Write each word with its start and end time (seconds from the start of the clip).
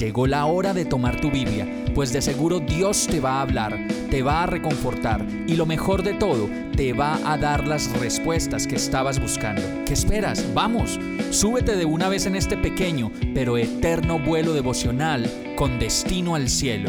Llegó 0.00 0.26
la 0.26 0.46
hora 0.46 0.72
de 0.72 0.86
tomar 0.86 1.20
tu 1.20 1.30
Biblia, 1.30 1.68
pues 1.94 2.10
de 2.10 2.22
seguro 2.22 2.58
Dios 2.58 3.06
te 3.06 3.20
va 3.20 3.32
a 3.32 3.42
hablar, 3.42 3.86
te 4.10 4.22
va 4.22 4.44
a 4.44 4.46
reconfortar 4.46 5.26
y 5.46 5.56
lo 5.56 5.66
mejor 5.66 6.02
de 6.02 6.14
todo, 6.14 6.48
te 6.74 6.94
va 6.94 7.20
a 7.30 7.36
dar 7.36 7.68
las 7.68 7.92
respuestas 8.00 8.66
que 8.66 8.76
estabas 8.76 9.20
buscando. 9.20 9.60
¿Qué 9.84 9.92
esperas? 9.92 10.54
Vamos, 10.54 10.98
súbete 11.28 11.76
de 11.76 11.84
una 11.84 12.08
vez 12.08 12.24
en 12.24 12.34
este 12.34 12.56
pequeño 12.56 13.12
pero 13.34 13.58
eterno 13.58 14.18
vuelo 14.18 14.54
devocional 14.54 15.30
con 15.54 15.78
destino 15.78 16.34
al 16.34 16.48
cielo. 16.48 16.88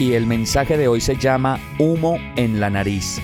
Y 0.00 0.12
el 0.14 0.26
mensaje 0.26 0.78
de 0.78 0.88
hoy 0.88 1.02
se 1.02 1.18
llama 1.18 1.60
Humo 1.78 2.16
en 2.36 2.58
la 2.58 2.70
nariz. 2.70 3.20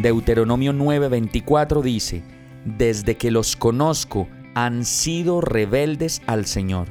Deuteronomio 0.00 0.72
9:24 0.72 1.82
dice, 1.82 2.24
Desde 2.64 3.16
que 3.16 3.30
los 3.30 3.54
conozco, 3.54 4.26
han 4.54 4.84
sido 4.84 5.40
rebeldes 5.40 6.22
al 6.26 6.46
Señor. 6.46 6.88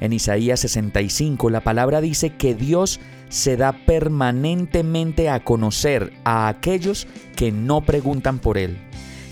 En 0.00 0.12
Isaías 0.12 0.60
65 0.60 1.50
la 1.50 1.60
palabra 1.60 2.00
dice 2.00 2.30
que 2.30 2.54
Dios 2.54 3.00
se 3.28 3.56
da 3.56 3.72
permanentemente 3.72 5.28
a 5.28 5.44
conocer 5.44 6.12
a 6.24 6.48
aquellos 6.48 7.06
que 7.36 7.52
no 7.52 7.82
preguntan 7.82 8.38
por 8.38 8.56
Él, 8.56 8.78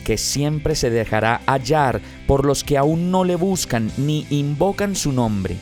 que 0.04 0.18
siempre 0.18 0.74
se 0.74 0.90
dejará 0.90 1.40
hallar 1.46 2.00
por 2.26 2.44
los 2.44 2.64
que 2.64 2.76
aún 2.76 3.10
no 3.10 3.24
le 3.24 3.36
buscan 3.36 3.90
ni 3.96 4.26
invocan 4.30 4.94
su 4.94 5.12
nombre. 5.12 5.56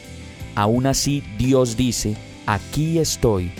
Aún 0.54 0.86
así 0.86 1.22
Dios 1.38 1.76
dice, 1.76 2.16
aquí 2.46 2.98
estoy. 2.98 3.52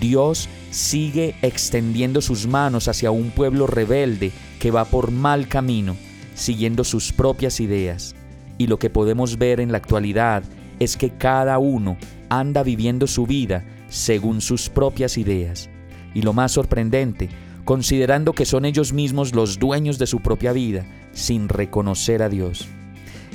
Dios 0.00 0.48
sigue 0.70 1.36
extendiendo 1.42 2.22
sus 2.22 2.46
manos 2.46 2.88
hacia 2.88 3.10
un 3.10 3.30
pueblo 3.30 3.66
rebelde 3.66 4.32
que 4.58 4.70
va 4.70 4.84
por 4.84 5.10
mal 5.10 5.46
camino 5.48 5.96
siguiendo 6.34 6.84
sus 6.84 7.12
propias 7.12 7.60
ideas. 7.60 8.14
Y 8.58 8.66
lo 8.66 8.78
que 8.78 8.90
podemos 8.90 9.38
ver 9.38 9.60
en 9.60 9.72
la 9.72 9.78
actualidad 9.78 10.42
es 10.78 10.96
que 10.96 11.10
cada 11.10 11.58
uno 11.58 11.96
anda 12.28 12.62
viviendo 12.62 13.06
su 13.06 13.26
vida 13.26 13.64
según 13.88 14.40
sus 14.40 14.68
propias 14.68 15.18
ideas. 15.18 15.70
Y 16.14 16.22
lo 16.22 16.32
más 16.32 16.52
sorprendente, 16.52 17.28
considerando 17.64 18.32
que 18.32 18.44
son 18.44 18.64
ellos 18.64 18.92
mismos 18.92 19.34
los 19.34 19.58
dueños 19.58 19.98
de 19.98 20.06
su 20.06 20.20
propia 20.20 20.52
vida, 20.52 20.84
sin 21.12 21.48
reconocer 21.48 22.22
a 22.22 22.28
Dios. 22.28 22.68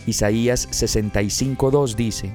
Isaías 0.06 0.70
65.2 0.70 1.96
dice, 1.96 2.34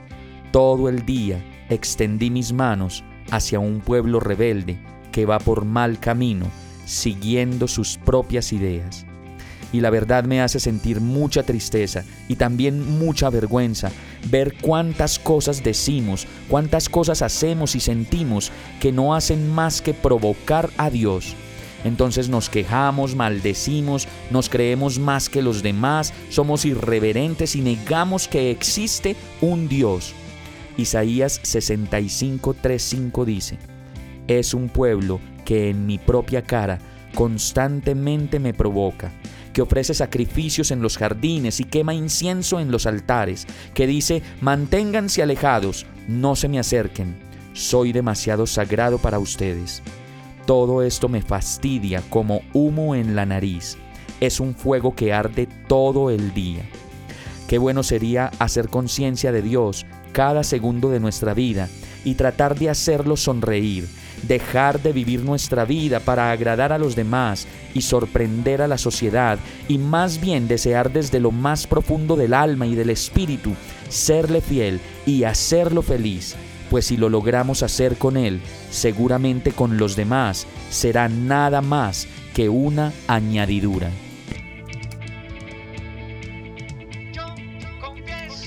Todo 0.50 0.88
el 0.88 1.04
día 1.06 1.42
extendí 1.68 2.30
mis 2.30 2.52
manos 2.52 3.04
hacia 3.30 3.58
un 3.60 3.80
pueblo 3.80 4.20
rebelde 4.20 4.78
que 5.10 5.26
va 5.26 5.38
por 5.38 5.64
mal 5.64 5.98
camino, 5.98 6.46
siguiendo 6.84 7.68
sus 7.68 7.96
propias 7.98 8.52
ideas 8.52 9.06
y 9.72 9.80
la 9.80 9.90
verdad 9.90 10.24
me 10.24 10.40
hace 10.40 10.60
sentir 10.60 11.00
mucha 11.00 11.42
tristeza 11.42 12.04
y 12.28 12.36
también 12.36 12.98
mucha 12.98 13.30
vergüenza 13.30 13.90
ver 14.30 14.54
cuántas 14.60 15.18
cosas 15.18 15.64
decimos, 15.64 16.26
cuántas 16.48 16.88
cosas 16.88 17.22
hacemos 17.22 17.74
y 17.74 17.80
sentimos 17.80 18.52
que 18.80 18.92
no 18.92 19.14
hacen 19.14 19.48
más 19.48 19.80
que 19.80 19.94
provocar 19.94 20.70
a 20.76 20.90
Dios. 20.90 21.34
Entonces 21.84 22.28
nos 22.28 22.48
quejamos, 22.48 23.16
maldecimos, 23.16 24.06
nos 24.30 24.48
creemos 24.48 24.98
más 24.98 25.28
que 25.28 25.42
los 25.42 25.62
demás, 25.62 26.12
somos 26.28 26.64
irreverentes 26.64 27.56
y 27.56 27.60
negamos 27.60 28.28
que 28.28 28.50
existe 28.50 29.16
un 29.40 29.68
Dios. 29.68 30.14
Isaías 30.76 31.40
65:35 31.42 33.24
dice, 33.24 33.58
es 34.28 34.54
un 34.54 34.68
pueblo 34.68 35.20
que 35.44 35.70
en 35.70 35.86
mi 35.86 35.98
propia 35.98 36.42
cara 36.42 36.78
constantemente 37.14 38.38
me 38.38 38.54
provoca 38.54 39.12
que 39.52 39.62
ofrece 39.62 39.94
sacrificios 39.94 40.70
en 40.70 40.82
los 40.82 40.96
jardines 40.98 41.60
y 41.60 41.64
quema 41.64 41.94
incienso 41.94 42.60
en 42.60 42.70
los 42.70 42.86
altares, 42.86 43.46
que 43.74 43.86
dice, 43.86 44.22
manténganse 44.40 45.22
alejados, 45.22 45.86
no 46.08 46.36
se 46.36 46.48
me 46.48 46.58
acerquen, 46.58 47.16
soy 47.52 47.92
demasiado 47.92 48.46
sagrado 48.46 48.98
para 48.98 49.18
ustedes. 49.18 49.82
Todo 50.46 50.82
esto 50.82 51.08
me 51.08 51.22
fastidia 51.22 52.02
como 52.10 52.42
humo 52.52 52.94
en 52.94 53.14
la 53.14 53.26
nariz, 53.26 53.76
es 54.20 54.40
un 54.40 54.54
fuego 54.54 54.94
que 54.94 55.12
arde 55.12 55.48
todo 55.68 56.10
el 56.10 56.34
día. 56.34 56.62
Qué 57.48 57.58
bueno 57.58 57.82
sería 57.82 58.30
hacer 58.38 58.68
conciencia 58.68 59.30
de 59.30 59.42
Dios 59.42 59.84
cada 60.12 60.44
segundo 60.44 60.90
de 60.90 61.00
nuestra 61.00 61.34
vida 61.34 61.68
y 62.04 62.14
tratar 62.14 62.58
de 62.58 62.70
hacerlo 62.70 63.16
sonreír, 63.16 63.88
dejar 64.22 64.80
de 64.80 64.92
vivir 64.92 65.22
nuestra 65.22 65.64
vida 65.64 66.00
para 66.00 66.30
agradar 66.30 66.72
a 66.72 66.78
los 66.78 66.96
demás 66.96 67.46
y 67.74 67.82
sorprender 67.82 68.62
a 68.62 68.68
la 68.68 68.78
sociedad, 68.78 69.38
y 69.68 69.78
más 69.78 70.20
bien 70.20 70.48
desear 70.48 70.92
desde 70.92 71.20
lo 71.20 71.30
más 71.30 71.66
profundo 71.66 72.16
del 72.16 72.34
alma 72.34 72.66
y 72.66 72.74
del 72.74 72.90
espíritu 72.90 73.52
serle 73.88 74.40
fiel 74.40 74.80
y 75.06 75.24
hacerlo 75.24 75.82
feliz, 75.82 76.34
pues 76.70 76.86
si 76.86 76.96
lo 76.96 77.08
logramos 77.08 77.62
hacer 77.62 77.96
con 77.96 78.16
Él, 78.16 78.40
seguramente 78.70 79.52
con 79.52 79.76
los 79.76 79.96
demás 79.96 80.46
será 80.70 81.08
nada 81.08 81.60
más 81.60 82.08
que 82.34 82.48
una 82.48 82.92
añadidura. 83.06 83.90